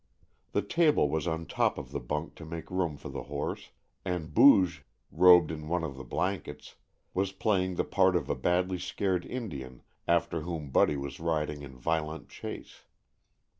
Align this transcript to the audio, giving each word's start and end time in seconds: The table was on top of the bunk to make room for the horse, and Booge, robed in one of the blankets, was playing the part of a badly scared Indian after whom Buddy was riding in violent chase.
The 0.53 0.63
table 0.63 1.07
was 1.11 1.27
on 1.27 1.45
top 1.45 1.77
of 1.77 1.91
the 1.91 1.99
bunk 1.99 2.33
to 2.33 2.43
make 2.43 2.71
room 2.71 2.97
for 2.97 3.09
the 3.09 3.21
horse, 3.21 3.69
and 4.03 4.33
Booge, 4.33 4.83
robed 5.11 5.51
in 5.51 5.67
one 5.67 5.83
of 5.83 5.95
the 5.95 6.03
blankets, 6.03 6.73
was 7.13 7.31
playing 7.31 7.75
the 7.75 7.83
part 7.83 8.15
of 8.15 8.27
a 8.27 8.33
badly 8.33 8.79
scared 8.79 9.27
Indian 9.27 9.83
after 10.07 10.41
whom 10.41 10.71
Buddy 10.71 10.97
was 10.97 11.19
riding 11.19 11.61
in 11.61 11.77
violent 11.77 12.29
chase. 12.29 12.81